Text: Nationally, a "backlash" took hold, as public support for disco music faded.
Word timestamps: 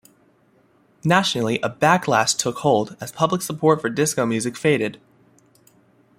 Nationally, 1.03 1.59
a 1.61 1.69
"backlash" 1.69 2.35
took 2.35 2.57
hold, 2.61 2.97
as 2.99 3.11
public 3.11 3.43
support 3.43 3.79
for 3.81 3.89
disco 3.91 4.25
music 4.25 4.57
faded. 4.57 4.99